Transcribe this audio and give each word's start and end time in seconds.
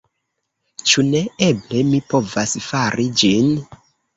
Ĉu 0.91 1.03
ne? 1.09 1.21
Eble 1.49 1.83
mi 1.91 2.01
povas 2.15 2.57
fari 2.71 3.07
ĝin. 3.25 3.55